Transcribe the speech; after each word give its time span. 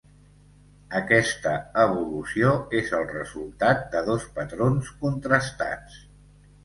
Aquesta 0.99 1.51
evolució 1.83 2.53
és 2.79 2.89
el 3.01 3.05
resultat 3.11 3.85
de 3.95 4.05
dos 4.11 4.27
patrons 4.39 4.91
contrastats. 5.05 6.01